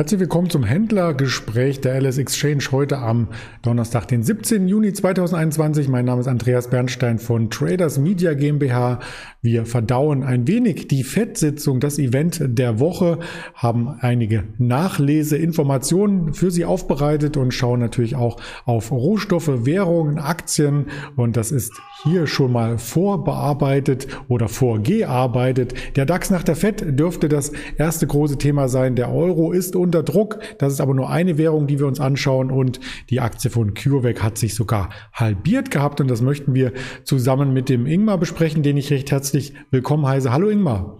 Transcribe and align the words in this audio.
Herzlich 0.00 0.20
willkommen 0.20 0.48
zum 0.48 0.64
Händlergespräch 0.64 1.82
der 1.82 2.00
LS 2.00 2.16
Exchange 2.16 2.64
heute 2.70 2.96
am 2.96 3.28
Donnerstag, 3.60 4.08
den 4.08 4.22
17. 4.22 4.66
Juni 4.66 4.94
2021. 4.94 5.88
Mein 5.88 6.06
Name 6.06 6.22
ist 6.22 6.26
Andreas 6.26 6.70
Bernstein 6.70 7.18
von 7.18 7.50
Traders 7.50 7.98
Media 7.98 8.32
GmbH. 8.32 9.00
Wir 9.42 9.66
verdauen 9.66 10.22
ein 10.22 10.48
wenig 10.48 10.88
die 10.88 11.04
FED-Sitzung, 11.04 11.80
das 11.80 11.98
Event 11.98 12.40
der 12.42 12.80
Woche, 12.80 13.18
haben 13.52 13.98
einige 14.00 14.44
Nachleseinformationen 14.56 16.32
für 16.32 16.50
Sie 16.50 16.64
aufbereitet 16.64 17.36
und 17.36 17.52
schauen 17.52 17.80
natürlich 17.80 18.16
auch 18.16 18.40
auf 18.64 18.92
Rohstoffe, 18.92 19.66
Währungen, 19.66 20.18
Aktien 20.18 20.86
und 21.16 21.36
das 21.36 21.52
ist 21.52 21.74
hier 22.04 22.26
schon 22.26 22.52
mal 22.52 22.78
vorbearbeitet 22.78 24.08
oder 24.28 24.48
vorgearbeitet. 24.48 25.74
Der 25.96 26.06
DAX 26.06 26.30
nach 26.30 26.42
der 26.42 26.56
FED 26.56 26.98
dürfte 26.98 27.28
das 27.28 27.52
erste 27.76 28.06
große 28.06 28.38
Thema 28.38 28.68
sein. 28.68 28.96
Der 28.96 29.12
Euro 29.12 29.52
ist 29.52 29.76
unter 29.90 30.02
Druck. 30.04 30.38
Das 30.58 30.72
ist 30.72 30.80
aber 30.80 30.94
nur 30.94 31.10
eine 31.10 31.36
Währung, 31.36 31.66
die 31.66 31.80
wir 31.80 31.86
uns 31.86 31.98
anschauen 31.98 32.52
und 32.52 32.78
die 33.10 33.20
Aktie 33.20 33.50
von 33.50 33.74
CureVac 33.74 34.22
hat 34.22 34.38
sich 34.38 34.54
sogar 34.54 34.90
halbiert 35.12 35.72
gehabt 35.72 36.00
und 36.00 36.08
das 36.08 36.22
möchten 36.22 36.54
wir 36.54 36.72
zusammen 37.02 37.52
mit 37.52 37.68
dem 37.68 37.86
Ingmar 37.86 38.18
besprechen, 38.18 38.62
den 38.62 38.76
ich 38.76 38.90
recht 38.90 39.10
herzlich 39.10 39.52
willkommen 39.72 40.06
heiße. 40.06 40.32
Hallo 40.32 40.48
Ingmar. 40.48 40.98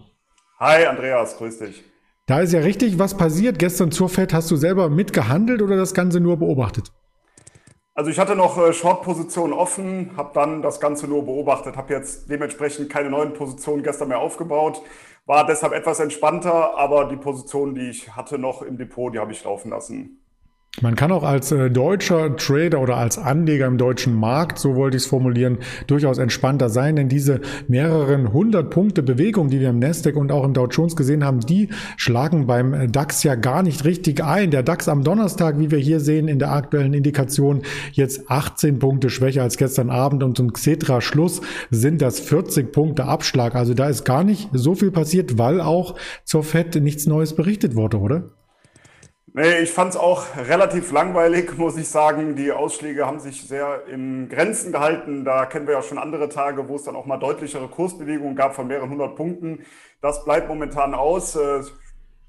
Hi 0.59 0.87
Andreas, 0.87 1.39
grüß 1.39 1.59
dich. 1.61 1.85
Da 2.27 2.41
ist 2.41 2.53
ja 2.53 2.61
richtig 2.61 2.99
was 2.99 3.17
passiert. 3.17 3.61
Gestern 3.61 3.93
zur 3.93 4.09
FED 4.09 4.35
hast 4.35 4.51
du 4.51 4.57
selber 4.57 4.91
mitgehandelt 4.91 5.63
oder 5.63 5.77
das 5.77 5.95
Ganze 5.95 6.19
nur 6.19 6.37
beobachtet? 6.37 6.93
Also 7.95 8.11
ich 8.11 8.19
hatte 8.19 8.37
noch 8.37 8.57
äh, 8.57 8.73
Short-Positionen 8.73 9.53
offen, 9.53 10.17
habe 10.17 10.31
dann 10.33 10.63
das 10.63 10.81
Ganze 10.81 11.09
nur 11.09 11.25
beobachtet, 11.25 11.77
habe 11.77 11.93
jetzt 11.93 12.31
dementsprechend 12.31 12.89
keine 12.89 13.11
neuen 13.11 13.33
Positionen 13.35 13.83
gestern 13.83 14.09
mehr 14.09 14.21
aufgebaut, 14.21 14.83
war 15.27 15.45
deshalb 15.47 15.73
etwas 15.73 16.01
entspannter, 16.01 16.77
aber 16.79 17.07
die 17.07 17.17
Positionen, 17.17 17.75
die 17.75 17.91
ich 17.91 18.15
hatte 18.17 18.39
noch 18.39 18.63
im 18.63 18.79
Depot, 18.79 19.13
die 19.13 19.19
habe 19.19 19.33
ich 19.33 19.45
laufen 19.45 19.71
lassen. 19.71 20.21
Man 20.81 20.95
kann 20.95 21.11
auch 21.11 21.25
als 21.25 21.51
äh, 21.51 21.69
deutscher 21.69 22.37
Trader 22.37 22.81
oder 22.81 22.97
als 22.97 23.19
Anleger 23.19 23.67
im 23.67 23.77
deutschen 23.77 24.15
Markt, 24.15 24.61
so 24.61 24.77
wollte 24.77 24.97
ich 24.97 25.03
es 25.03 25.09
formulieren, 25.09 25.59
durchaus 25.89 26.19
entspannter 26.19 26.69
sein, 26.69 26.95
denn 26.95 27.09
diese 27.09 27.41
mehreren 27.67 28.33
hundert 28.33 28.71
Punkte 28.71 29.03
Bewegung, 29.03 29.51
die 29.51 29.59
wir 29.59 29.69
im 29.69 29.81
Nasdaq 29.81 30.15
und 30.15 30.31
auch 30.31 30.45
im 30.45 30.55
Dow 30.55 30.69
Jones 30.69 30.95
gesehen 30.95 31.25
haben, 31.25 31.41
die 31.41 31.71
schlagen 31.97 32.47
beim 32.47 32.91
DAX 32.93 33.25
ja 33.25 33.35
gar 33.35 33.65
nicht 33.65 33.85
richtig 33.85 34.23
ein. 34.23 34.53
Der 34.53 34.63
DAX 34.63 34.89
am 34.89 35.03
Donnerstag, 35.03 35.59
wie 35.59 35.73
wir 35.73 35.79
hier 35.79 35.99
sehen 35.99 36.29
in 36.29 36.39
der 36.39 36.53
aktuellen 36.53 36.95
Indikation, 36.95 37.63
jetzt 37.91 38.31
18 38.31 38.79
Punkte 38.79 39.11
schwächer 39.11 39.43
als 39.43 39.57
gestern 39.57 39.91
Abend 39.91 40.23
und 40.23 40.37
zum 40.37 40.53
Xetra 40.53 41.01
Schluss 41.01 41.41
sind 41.71 42.01
das 42.01 42.21
40 42.21 42.71
Punkte 42.71 43.07
Abschlag. 43.07 43.57
Also 43.57 43.75
da 43.75 43.89
ist 43.89 44.05
gar 44.05 44.23
nicht 44.23 44.49
so 44.53 44.77
viel 44.77 44.93
passiert, 44.93 45.37
weil 45.37 45.61
auch 45.61 45.97
zur 46.25 46.45
FED 46.45 46.81
nichts 46.81 47.07
Neues 47.07 47.35
berichtet 47.35 47.75
wurde, 47.75 47.99
oder? 47.99 48.31
Nee, 49.33 49.61
ich 49.61 49.71
fand 49.71 49.91
es 49.91 49.97
auch 49.97 50.25
relativ 50.37 50.91
langweilig, 50.91 51.57
muss 51.57 51.77
ich 51.77 51.89
sagen. 51.89 52.35
Die 52.35 52.51
Ausschläge 52.51 53.07
haben 53.07 53.21
sich 53.21 53.47
sehr 53.47 53.87
in 53.87 54.29
Grenzen 54.29 54.73
gehalten. 54.73 55.25
Da 55.25 55.47
kennen 55.47 55.69
wir 55.69 55.75
ja 55.75 55.83
schon 55.83 55.99
andere 55.99 56.29
Tage, 56.29 56.69
wo 56.69 56.75
es 56.77 56.83
dann 56.83 56.97
auch 56.97 57.07
mal 57.07 57.17
deutlichere 57.17 57.69
Kursbewegungen 57.69 58.35
gab 58.35 58.55
von 58.57 58.67
mehreren 58.67 58.91
hundert 58.91 59.15
Punkten. 59.15 59.65
Das 60.01 60.25
bleibt 60.25 60.49
momentan 60.49 60.95
aus. 60.95 61.39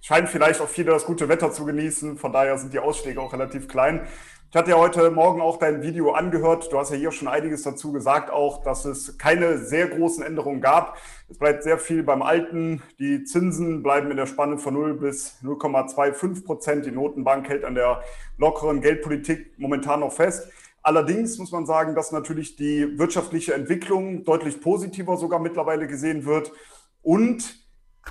Scheint 0.04 0.30
vielleicht 0.30 0.62
auch 0.62 0.68
viele 0.68 0.92
das 0.92 1.06
gute 1.06 1.30
Wetter 1.30 1.52
zu 1.52 1.64
genießen. 1.64 2.18
Von 2.18 2.34
daher 2.34 2.58
sind 2.58 2.74
die 2.74 2.80
Ausschläge 2.80 3.22
auch 3.22 3.34
relativ 3.34 3.68
klein. 3.68 4.08
Ich 4.50 4.56
hatte 4.58 4.72
ja 4.72 4.78
heute 4.78 5.12
Morgen 5.12 5.42
auch 5.42 5.58
dein 5.58 5.84
Video 5.84 6.12
angehört. 6.12 6.74
Du 6.74 6.80
hast 6.80 6.90
ja 6.90 6.98
hier 6.98 7.12
schon 7.12 7.28
einiges 7.28 7.62
dazu 7.62 7.92
gesagt, 7.92 8.32
auch, 8.32 8.64
dass 8.64 8.84
es 8.84 9.20
keine 9.20 9.60
sehr 9.60 9.88
großen 9.88 10.24
Änderungen 10.24 10.60
gab. 10.60 10.98
Es 11.30 11.38
bleibt 11.38 11.62
sehr 11.62 11.78
viel 11.78 12.02
beim 12.02 12.24
Alten. 12.24 12.82
Die 12.98 13.24
Zinsen 13.26 13.84
bleiben 13.84 14.10
in 14.10 14.18
der 14.18 14.26
Spanne 14.26 14.58
von 14.58 14.74
0 14.74 14.96
bis 14.96 15.38
0,25 15.44 16.46
Prozent. 16.46 16.86
Die 16.88 16.92
Notenbank 16.92 17.48
hält 17.48 17.64
an 17.64 17.76
der 17.76 18.02
lockeren 18.40 18.82
Geldpolitik 18.82 19.54
momentan 19.58 20.00
noch 20.00 20.12
fest. 20.12 20.52
Allerdings 20.82 21.38
muss 21.38 21.52
man 21.52 21.68
sagen, 21.68 21.94
dass 21.94 22.12
natürlich 22.12 22.56
die 22.56 22.98
wirtschaftliche 22.98 23.54
Entwicklung 23.54 24.24
deutlich 24.24 24.62
positiver 24.62 25.16
sogar 25.16 25.40
mittlerweile 25.40 25.86
gesehen 25.86 26.26
wird 26.26 26.52
und 27.04 27.61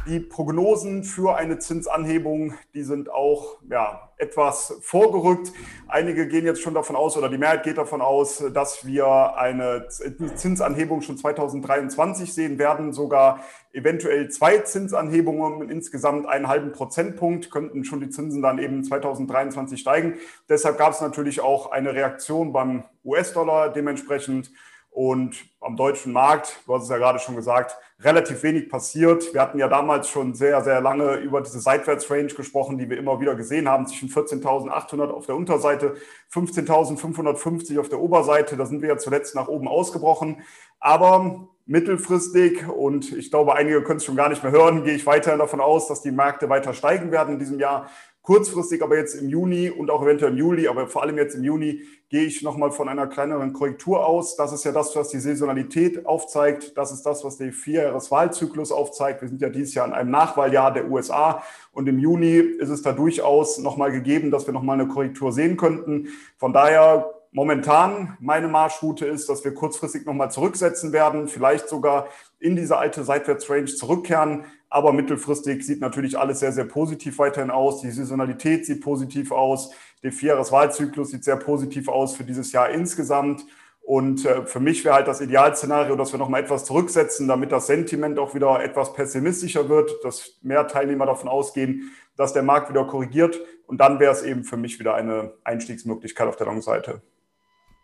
die 0.07 0.21
Prognosen 0.21 1.05
für 1.05 1.37
eine 1.37 1.59
Zinsanhebung, 1.59 2.55
die 2.75 2.83
sind 2.83 3.11
auch 3.11 3.59
ja, 3.69 4.11
etwas 4.17 4.79
vorgerückt. 4.81 5.53
Einige 5.89 6.27
gehen 6.29 6.47
jetzt 6.47 6.63
schon 6.63 6.75
davon 6.75 6.97
aus, 6.97 7.17
oder 7.17 7.29
die 7.29 7.39
Mehrheit 7.39 7.65
geht 7.65 7.77
davon 7.77 8.01
aus, 8.01 8.43
dass 8.55 8.87
wir 8.87 9.37
eine 9.37 9.89
Zinsanhebung 9.89 11.03
schon 11.03 11.19
2023 11.19 12.33
sehen 12.33 12.59
werden. 12.59 12.93
Sogar 12.93 13.41
eventuell 13.73 14.31
zwei 14.31 14.59
Zinsanhebungen, 14.59 15.69
insgesamt 15.69 16.27
einen 16.27 16.49
halben 16.49 16.73
Prozentpunkt, 16.73 17.51
könnten 17.51 17.85
schon 17.85 18.01
die 18.01 18.11
Zinsen 18.11 18.43
dann 18.43 18.59
eben 18.59 18.85
2023 18.85 19.81
steigen. 19.81 20.15
Deshalb 20.49 20.79
gab 20.79 20.93
es 20.93 21.01
natürlich 21.01 21.41
auch 21.41 21.71
eine 21.71 21.95
Reaktion 21.95 22.53
beim 22.53 22.85
US-Dollar 23.05 23.71
dementsprechend. 23.71 24.51
Und 24.91 25.37
am 25.61 25.77
deutschen 25.77 26.13
Markt, 26.13 26.61
du 26.67 26.75
hast 26.75 26.83
es 26.85 26.89
ja 26.89 26.99
gerade 26.99 27.21
schon 27.21 27.37
gesagt, 27.37 27.77
relativ 28.01 28.43
wenig 28.43 28.69
passiert. 28.69 29.33
Wir 29.33 29.41
hatten 29.41 29.59
ja 29.59 29.69
damals 29.69 30.09
schon 30.09 30.35
sehr, 30.35 30.63
sehr 30.65 30.81
lange 30.81 31.15
über 31.17 31.41
diese 31.41 31.61
Seitwärtsrange 31.61 32.27
gesprochen, 32.27 32.77
die 32.77 32.91
wir 32.91 32.99
immer 32.99 33.21
wieder 33.21 33.37
gesehen 33.37 33.69
haben, 33.69 33.87
zwischen 33.87 34.09
14.800 34.09 35.11
auf 35.11 35.27
der 35.27 35.37
Unterseite, 35.37 35.95
15.550 36.33 37.79
auf 37.79 37.89
der 37.89 38.01
Oberseite. 38.01 38.57
Da 38.57 38.67
sind 38.67 38.83
wir 38.83 38.89
ja 38.89 38.99
zuletzt 38.99 39.37
nach 39.37 39.49
oben 39.49 39.69
ausgebrochen. 39.69 40.43
Aber 40.81 41.49
mittelfristig, 41.67 42.67
und 42.69 43.13
ich 43.13 43.31
glaube, 43.31 43.55
einige 43.55 43.83
können 43.85 43.99
es 43.99 44.05
schon 44.05 44.17
gar 44.17 44.29
nicht 44.29 44.43
mehr 44.43 44.51
hören, 44.51 44.83
gehe 44.83 44.95
ich 44.95 45.07
weiterhin 45.07 45.39
davon 45.39 45.61
aus, 45.61 45.87
dass 45.87 46.03
die 46.03 46.11
Märkte 46.11 46.49
weiter 46.49 46.75
steigen 46.75 47.13
werden 47.13 47.35
in 47.35 47.39
diesem 47.39 47.61
Jahr. 47.61 47.89
Kurzfristig 48.31 48.81
aber 48.81 48.97
jetzt 48.97 49.17
im 49.17 49.29
Juni 49.29 49.71
und 49.71 49.91
auch 49.91 50.03
eventuell 50.05 50.31
im 50.31 50.39
Juli, 50.39 50.69
aber 50.69 50.87
vor 50.87 51.03
allem 51.03 51.19
jetzt 51.19 51.35
im 51.35 51.43
Juni, 51.43 51.81
gehe 52.11 52.23
ich 52.23 52.43
nochmal 52.43 52.71
von 52.71 52.89
einer 52.89 53.09
kleineren 53.09 53.53
Korrektur 53.53 54.07
aus. 54.07 54.37
Das 54.37 54.53
ist 54.53 54.63
ja 54.63 54.71
das, 54.71 54.95
was 54.95 55.09
die 55.09 55.19
Saisonalität 55.19 56.07
aufzeigt. 56.07 56.79
Das 56.79 56.93
ist 56.93 57.03
das, 57.03 57.25
was 57.25 57.39
der 57.39 57.53
Vierjahreswahlzyklus 57.53 58.71
aufzeigt. 58.71 59.21
Wir 59.23 59.29
sind 59.29 59.43
ja 59.43 59.49
dieses 59.49 59.75
Jahr 59.75 59.89
in 59.89 59.93
einem 59.93 60.13
Nachwahljahr 60.13 60.73
der 60.73 60.89
USA 60.89 61.43
und 61.73 61.89
im 61.89 61.99
Juni 61.99 62.37
ist 62.37 62.69
es 62.69 62.83
da 62.83 62.93
durchaus 62.93 63.59
nochmal 63.59 63.91
gegeben, 63.91 64.31
dass 64.31 64.47
wir 64.47 64.55
nochmal 64.55 64.79
eine 64.79 64.87
Korrektur 64.87 65.33
sehen 65.33 65.57
könnten. 65.57 66.07
Von 66.37 66.53
daher 66.53 67.13
momentan 67.33 68.17
meine 68.21 68.49
Marschroute 68.49 69.07
ist, 69.07 69.29
dass 69.29 69.45
wir 69.45 69.55
kurzfristig 69.55 70.07
nochmal 70.07 70.31
zurücksetzen 70.31 70.93
werden, 70.93 71.29
vielleicht 71.29 71.69
sogar 71.69 72.09
in 72.39 72.57
diese 72.57 72.79
alte 72.79 73.05
Seitwärtsrange 73.05 73.67
zurückkehren. 73.67 74.45
Aber 74.69 74.93
mittelfristig 74.93 75.67
sieht 75.67 75.81
natürlich 75.81 76.19
alles 76.19 76.41
sehr, 76.41 76.53
sehr 76.53 76.65
positiv 76.65 77.19
weiterhin 77.19 77.51
aus. 77.51 77.81
Die 77.81 77.91
Saisonalität 77.91 78.67
sieht 78.67 78.81
positiv 78.81 79.33
aus. 79.33 79.73
Der 80.03 80.13
Vierjahreswahlzyklus 80.13 81.11
sieht 81.11 81.25
sehr 81.25 81.37
positiv 81.37 81.89
aus 81.89 82.15
für 82.15 82.25
dieses 82.25 82.53
Jahr 82.53 82.71
insgesamt. 82.71 83.45
Und 83.83 84.25
äh, 84.25 84.47
für 84.47 84.61
mich 84.61 84.85
wäre 84.85 84.95
halt 84.95 85.09
das 85.09 85.21
Idealszenario, 85.21 85.97
dass 85.97 86.13
wir 86.13 86.19
noch 86.19 86.29
mal 86.29 86.41
etwas 86.41 86.65
zurücksetzen, 86.65 87.27
damit 87.27 87.51
das 87.51 87.67
Sentiment 87.67 88.19
auch 88.19 88.35
wieder 88.35 88.63
etwas 88.63 88.93
pessimistischer 88.93 89.69
wird, 89.69 89.93
dass 90.05 90.39
mehr 90.43 90.69
Teilnehmer 90.69 91.07
davon 91.07 91.29
ausgehen, 91.29 91.91
dass 92.17 92.33
der 92.33 92.45
Markt 92.45 92.71
wieder 92.71 92.85
korrigiert. 92.85 93.41
Und 93.67 93.79
dann 93.79 93.99
wäre 93.99 94.13
es 94.13 94.23
eben 94.23 94.45
für 94.45 94.57
mich 94.57 94.79
wieder 94.79 94.95
eine 94.95 95.33
Einstiegsmöglichkeit 95.43 96.29
auf 96.29 96.37
der 96.37 96.47
Long-Seite. 96.47 97.03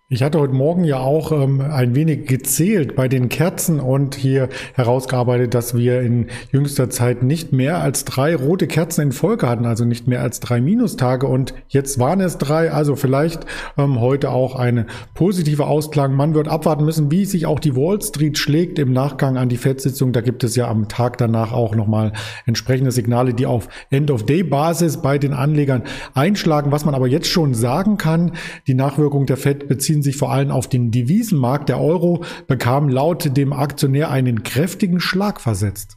Ich 0.09 0.23
hatte 0.23 0.39
heute 0.39 0.55
Morgen 0.55 0.85
ja 0.85 1.01
auch 1.01 1.33
ähm, 1.33 1.61
ein 1.61 1.97
wenig 1.97 2.29
gezählt 2.29 2.95
bei 2.95 3.09
den 3.09 3.29
Kerzen 3.29 3.81
und 3.81 4.15
hier 4.15 4.49
herausgearbeitet, 4.75 5.53
dass 5.53 5.77
wir 5.77 6.01
in 6.01 6.29
jüngster 6.53 6.89
Zeit 6.91 7.25
nicht 7.25 7.53
mehr 7.53 7.81
als 7.81 8.05
drei 8.05 8.37
rote 8.37 8.69
Kerzen 8.69 9.01
in 9.01 9.11
Folge 9.11 9.49
hatten, 9.49 9.67
also 9.67 9.85
nicht 9.85 10.07
mehr 10.07 10.23
als 10.23 10.39
drei 10.39 10.61
Minustage 10.61 11.27
und 11.27 11.55
jetzt 11.67 11.99
waren 11.99 12.21
es 12.21 12.39
drei, 12.39 12.71
also 12.71 12.95
vielleicht 12.95 13.47
ähm, 13.77 13.99
heute 13.99 14.31
auch 14.31 14.55
eine 14.55 14.87
positive 15.15 15.67
Ausklang. 15.67 16.15
Man 16.15 16.37
wird 16.37 16.47
abwarten 16.47 16.85
müssen, 16.85 17.11
wie 17.11 17.25
sich 17.25 17.47
auch 17.47 17.59
die 17.59 17.75
Wall 17.75 18.01
Street 18.01 18.39
schlägt 18.39 18.79
im 18.79 18.93
Nachgang 18.93 19.37
an 19.37 19.49
die 19.49 19.57
FED-Sitzung. 19.57 20.13
Da 20.13 20.21
gibt 20.21 20.45
es 20.45 20.55
ja 20.55 20.69
am 20.69 20.87
Tag 20.87 21.19
danach 21.19 21.51
auch 21.51 21.75
nochmal 21.75 22.13
entsprechende 22.45 22.93
Signale, 22.93 23.35
die 23.35 23.47
auf 23.47 23.69
End-of-Day-Basis 23.91 24.99
bei 24.99 25.19
den 25.19 25.33
Anlegern 25.33 25.83
einschlagen. 26.15 26.71
Was 26.71 26.85
man 26.85 26.95
aber 26.95 27.09
jetzt 27.09 27.27
schon 27.27 27.55
sagen 27.55 27.97
kann, 27.97 28.31
die 28.69 28.75
Nachwirkung 28.75 29.27
der 29.27 29.37
FED 29.37 29.67
bezieht 29.67 29.96
beziehen 29.97 30.03
sich 30.03 30.17
vor 30.17 30.31
allem 30.31 30.51
auf 30.51 30.69
den 30.69 30.91
Devisenmarkt. 30.91 31.69
Der 31.69 31.81
Euro 31.81 32.23
bekam 32.47 32.89
laut 32.89 33.37
dem 33.37 33.53
Aktionär 33.53 34.11
einen 34.11 34.43
kräftigen 34.43 35.01
Schlag 35.01 35.41
versetzt. 35.41 35.97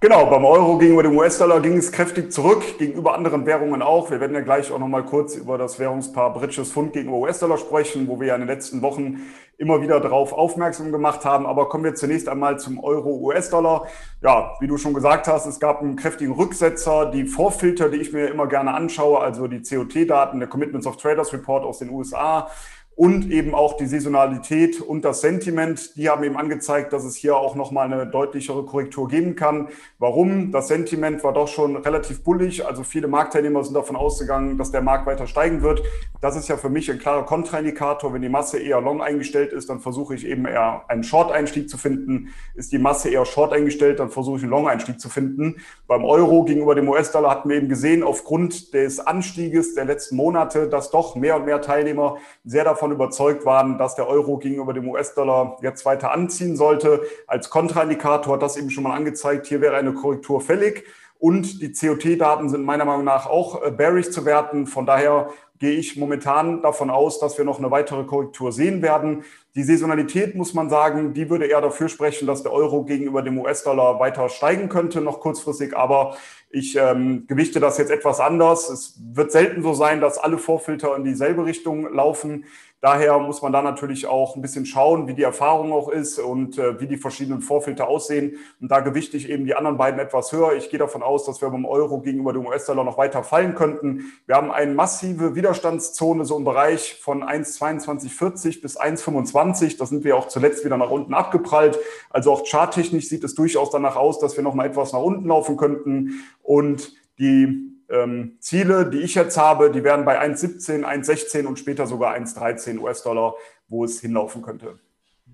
Genau, 0.00 0.26
beim 0.26 0.44
Euro 0.44 0.78
gegenüber 0.78 1.04
dem 1.04 1.16
US-Dollar 1.16 1.60
ging 1.60 1.76
es 1.76 1.92
kräftig 1.92 2.32
zurück, 2.32 2.76
gegenüber 2.76 3.14
anderen 3.14 3.46
Währungen 3.46 3.82
auch. 3.82 4.10
Wir 4.10 4.18
werden 4.18 4.34
ja 4.34 4.40
gleich 4.40 4.72
auch 4.72 4.80
noch 4.80 4.88
mal 4.88 5.04
kurz 5.04 5.36
über 5.36 5.58
das 5.58 5.78
Währungspaar 5.78 6.32
Britisches 6.32 6.72
Pfund 6.72 6.92
gegenüber 6.92 7.18
US-Dollar 7.18 7.56
sprechen, 7.56 8.08
wo 8.08 8.18
wir 8.18 8.26
ja 8.26 8.34
in 8.34 8.40
den 8.40 8.48
letzten 8.48 8.82
Wochen 8.82 9.20
immer 9.58 9.80
wieder 9.80 10.00
darauf 10.00 10.32
aufmerksam 10.32 10.90
gemacht 10.90 11.24
haben. 11.24 11.46
Aber 11.46 11.68
kommen 11.68 11.84
wir 11.84 11.94
zunächst 11.94 12.28
einmal 12.28 12.58
zum 12.58 12.82
Euro-US-Dollar. 12.82 13.86
Ja, 14.22 14.56
wie 14.58 14.66
du 14.66 14.76
schon 14.76 14.92
gesagt 14.92 15.28
hast, 15.28 15.46
es 15.46 15.60
gab 15.60 15.80
einen 15.80 15.94
kräftigen 15.94 16.32
Rücksetzer. 16.32 17.06
Die 17.12 17.24
Vorfilter, 17.24 17.88
die 17.88 17.98
ich 17.98 18.12
mir 18.12 18.26
immer 18.26 18.48
gerne 18.48 18.74
anschaue, 18.74 19.20
also 19.20 19.46
die 19.46 19.62
COT-Daten, 19.62 20.40
der 20.40 20.48
Commitments 20.48 20.88
of 20.88 20.96
Traders 20.96 21.32
Report 21.32 21.64
aus 21.64 21.78
den 21.78 21.90
USA, 21.90 22.48
und 22.94 23.30
eben 23.30 23.54
auch 23.54 23.76
die 23.76 23.86
Saisonalität 23.86 24.80
und 24.80 25.04
das 25.04 25.22
Sentiment, 25.22 25.96
die 25.96 26.10
haben 26.10 26.24
eben 26.24 26.36
angezeigt, 26.36 26.92
dass 26.92 27.04
es 27.04 27.16
hier 27.16 27.36
auch 27.36 27.54
nochmal 27.54 27.90
eine 27.90 28.06
deutlichere 28.06 28.64
Korrektur 28.64 29.08
geben 29.08 29.34
kann. 29.34 29.68
Warum? 29.98 30.52
Das 30.52 30.68
Sentiment 30.68 31.24
war 31.24 31.32
doch 31.32 31.48
schon 31.48 31.76
relativ 31.76 32.22
bullig, 32.22 32.66
also 32.66 32.82
viele 32.82 33.08
Marktteilnehmer 33.08 33.64
sind 33.64 33.74
davon 33.74 33.96
ausgegangen, 33.96 34.58
dass 34.58 34.72
der 34.72 34.82
Markt 34.82 35.06
weiter 35.06 35.26
steigen 35.26 35.62
wird. 35.62 35.82
Das 36.20 36.36
ist 36.36 36.48
ja 36.48 36.56
für 36.56 36.68
mich 36.68 36.90
ein 36.90 36.98
klarer 36.98 37.24
Kontraindikator. 37.24 38.12
Wenn 38.12 38.22
die 38.22 38.28
Masse 38.28 38.58
eher 38.58 38.80
long 38.80 39.00
eingestellt 39.00 39.52
ist, 39.52 39.70
dann 39.70 39.80
versuche 39.80 40.14
ich 40.14 40.26
eben 40.26 40.44
eher 40.44 40.84
einen 40.88 41.02
Short-Einstieg 41.02 41.70
zu 41.70 41.78
finden. 41.78 42.28
Ist 42.54 42.72
die 42.72 42.78
Masse 42.78 43.08
eher 43.08 43.24
short 43.24 43.52
eingestellt, 43.52 44.00
dann 44.00 44.10
versuche 44.10 44.36
ich 44.36 44.42
einen 44.42 44.50
Long-Einstieg 44.50 45.00
zu 45.00 45.08
finden. 45.08 45.56
Beim 45.86 46.04
Euro 46.04 46.44
gegenüber 46.44 46.74
dem 46.74 46.88
US-Dollar 46.88 47.30
hatten 47.30 47.48
wir 47.48 47.56
eben 47.56 47.68
gesehen, 47.68 48.02
aufgrund 48.02 48.74
des 48.74 49.00
Anstieges 49.00 49.74
der 49.74 49.86
letzten 49.86 50.16
Monate, 50.16 50.68
dass 50.68 50.90
doch 50.90 51.16
mehr 51.16 51.36
und 51.36 51.46
mehr 51.46 51.60
Teilnehmer 51.60 52.18
sehr 52.44 52.64
davon 52.64 52.81
davon 52.82 52.92
überzeugt 52.92 53.46
waren, 53.46 53.78
dass 53.78 53.94
der 53.94 54.08
Euro 54.08 54.38
gegenüber 54.38 54.72
dem 54.72 54.88
US-Dollar 54.88 55.56
jetzt 55.62 55.84
weiter 55.84 56.10
anziehen 56.10 56.56
sollte. 56.56 57.02
Als 57.28 57.48
Kontraindikator 57.48 58.34
hat 58.34 58.42
das 58.42 58.56
eben 58.56 58.70
schon 58.70 58.82
mal 58.82 58.96
angezeigt, 58.96 59.46
hier 59.46 59.60
wäre 59.60 59.76
eine 59.76 59.94
Korrektur 59.94 60.40
fällig. 60.40 60.84
Und 61.20 61.62
die 61.62 61.72
COT-Daten 61.72 62.48
sind 62.48 62.64
meiner 62.64 62.84
Meinung 62.84 63.04
nach 63.04 63.26
auch 63.26 63.62
äh, 63.62 63.70
bearish 63.70 64.10
zu 64.10 64.24
werten. 64.24 64.66
Von 64.66 64.86
daher 64.86 65.28
gehe 65.60 65.78
ich 65.78 65.96
momentan 65.96 66.60
davon 66.62 66.90
aus, 66.90 67.20
dass 67.20 67.38
wir 67.38 67.44
noch 67.44 67.60
eine 67.60 67.70
weitere 67.70 68.02
Korrektur 68.02 68.50
sehen 68.50 68.82
werden. 68.82 69.22
Die 69.54 69.62
Saisonalität, 69.62 70.34
muss 70.34 70.54
man 70.54 70.68
sagen, 70.68 71.14
die 71.14 71.30
würde 71.30 71.46
eher 71.46 71.60
dafür 71.60 71.88
sprechen, 71.88 72.26
dass 72.26 72.42
der 72.42 72.52
Euro 72.52 72.82
gegenüber 72.82 73.22
dem 73.22 73.38
US-Dollar 73.38 74.00
weiter 74.00 74.28
steigen 74.28 74.68
könnte, 74.68 75.00
noch 75.00 75.20
kurzfristig. 75.20 75.76
Aber 75.76 76.16
ich 76.50 76.74
ähm, 76.74 77.26
gewichte 77.28 77.60
das 77.60 77.78
jetzt 77.78 77.92
etwas 77.92 78.18
anders. 78.18 78.68
Es 78.68 78.98
wird 79.14 79.30
selten 79.30 79.62
so 79.62 79.74
sein, 79.74 80.00
dass 80.00 80.18
alle 80.18 80.38
Vorfilter 80.38 80.96
in 80.96 81.04
dieselbe 81.04 81.46
Richtung 81.46 81.92
laufen. 81.94 82.46
Daher 82.82 83.16
muss 83.20 83.42
man 83.42 83.52
da 83.52 83.62
natürlich 83.62 84.08
auch 84.08 84.34
ein 84.34 84.42
bisschen 84.42 84.66
schauen, 84.66 85.06
wie 85.06 85.14
die 85.14 85.22
Erfahrung 85.22 85.72
auch 85.72 85.88
ist 85.88 86.18
und 86.18 86.58
äh, 86.58 86.80
wie 86.80 86.88
die 86.88 86.96
verschiedenen 86.96 87.40
Vorfilter 87.40 87.86
aussehen. 87.86 88.38
Und 88.60 88.72
da 88.72 88.80
gewichte 88.80 89.16
ich 89.16 89.30
eben 89.30 89.46
die 89.46 89.54
anderen 89.54 89.76
beiden 89.76 90.00
etwas 90.00 90.32
höher. 90.32 90.54
Ich 90.54 90.68
gehe 90.68 90.80
davon 90.80 91.00
aus, 91.00 91.24
dass 91.24 91.40
wir 91.40 91.48
beim 91.48 91.64
Euro 91.64 92.00
gegenüber 92.00 92.32
dem 92.32 92.44
US-Dollar 92.44 92.82
noch 92.82 92.98
weiter 92.98 93.22
fallen 93.22 93.54
könnten. 93.54 94.12
Wir 94.26 94.34
haben 94.34 94.50
eine 94.50 94.74
massive 94.74 95.36
Widerstandszone 95.36 96.24
so 96.24 96.36
im 96.36 96.42
Bereich 96.42 96.98
von 97.00 97.22
1,2240 97.22 98.60
bis 98.60 98.76
1,25. 98.76 99.78
Da 99.78 99.86
sind 99.86 100.02
wir 100.02 100.16
auch 100.16 100.26
zuletzt 100.26 100.64
wieder 100.64 100.76
nach 100.76 100.90
unten 100.90 101.14
abgeprallt. 101.14 101.78
Also 102.10 102.32
auch 102.32 102.44
charttechnisch 102.44 103.08
sieht 103.08 103.22
es 103.22 103.36
durchaus 103.36 103.70
danach 103.70 103.94
aus, 103.94 104.18
dass 104.18 104.36
wir 104.36 104.42
noch 104.42 104.54
mal 104.54 104.66
etwas 104.66 104.92
nach 104.92 105.02
unten 105.02 105.28
laufen 105.28 105.56
könnten. 105.56 106.24
Und 106.42 106.94
die 107.20 107.71
ähm, 107.92 108.36
Ziele, 108.40 108.90
die 108.90 108.98
ich 108.98 109.14
jetzt 109.14 109.36
habe, 109.36 109.70
die 109.70 109.84
wären 109.84 110.04
bei 110.04 110.20
1,17, 110.20 110.84
1,16 110.84 111.46
und 111.46 111.58
später 111.58 111.86
sogar 111.86 112.14
1,13 112.16 112.80
US-Dollar, 112.80 113.34
wo 113.68 113.84
es 113.84 114.00
hinlaufen 114.00 114.42
könnte. 114.42 114.78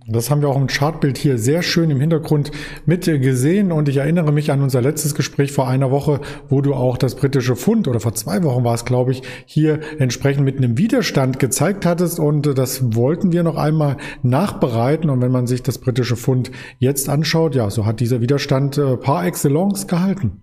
Das 0.07 0.31
haben 0.31 0.41
wir 0.41 0.49
auch 0.49 0.57
im 0.57 0.69
Chartbild 0.69 1.19
hier 1.19 1.39
sehr 1.39 1.63
schön 1.63 1.91
im 1.91 2.01
Hintergrund 2.01 2.51
mit 2.87 3.05
gesehen 3.05 3.73
und 3.73 3.89
ich 3.89 3.99
erinnere 3.99 4.33
mich 4.33 4.51
an 4.51 4.63
unser 4.63 4.81
letztes 4.81 5.15
Gespräch 5.15 5.53
vor 5.53 5.69
einer 5.69 5.91
Woche, 5.91 6.21
wo 6.49 6.63
du 6.63 6.73
auch 6.73 6.97
das 6.97 7.15
britische 7.15 7.57
Pfund 7.57 7.89
oder 7.89 8.01
vor 8.01 8.15
zwei 8.15 8.43
Wochen 8.43 8.65
war 8.65 8.75
es, 8.75 8.85
glaube 8.85 9.13
ich, 9.13 9.23
hier 9.45 9.81
entsprechend 9.99 10.45
mit 10.45 10.57
einem 10.57 10.79
Widerstand 10.79 11.39
gezeigt 11.39 11.85
hattest 11.85 12.21
und 12.21 12.47
das 12.57 12.95
wollten 12.95 13.33
wir 13.33 13.43
noch 13.43 13.57
einmal 13.57 13.97
nachbereiten 14.23 15.11
und 15.11 15.21
wenn 15.21 15.33
man 15.33 15.47
sich 15.47 15.63
das 15.63 15.79
britische 15.79 16.17
Pfund 16.17 16.53
jetzt 16.79 17.09
anschaut, 17.09 17.55
ja, 17.55 17.69
so 17.69 17.85
hat 17.85 18.01
dieser 18.01 18.21
Widerstand 18.21 18.79
äh, 18.79 18.97
par 18.97 19.27
excellence 19.27 19.89
gehalten. 19.89 20.43